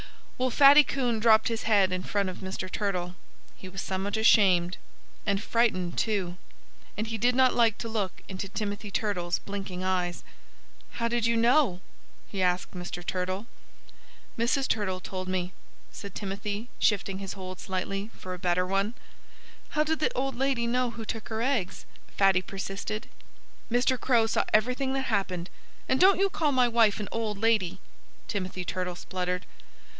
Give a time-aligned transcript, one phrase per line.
[0.39, 2.71] Well, Fatty Coon dropped his head in front of Mr.
[2.71, 3.13] Turtle.
[3.55, 4.77] He was somewhat ashamed,
[5.27, 6.35] and frightened, too.
[6.97, 10.23] And he did not like to look into Timothy Turtle's blinking eyes.
[10.93, 11.79] "How did you know?"
[12.27, 13.05] he asked Mr.
[13.05, 13.45] Turtle.
[14.39, 14.67] "Mrs.
[14.67, 15.53] Turtle told me,"
[15.91, 18.95] said Timothy, shifting his hold slightly, for a better one.
[19.69, 23.05] "How did the old lady know who took her eggs?" Fatty persisted.
[23.69, 23.99] "Mr.
[23.99, 25.51] Crow saw everything that happened
[25.87, 27.77] and don't you call my wife an old lady!"
[28.27, 29.45] Timothy Turtle spluttered.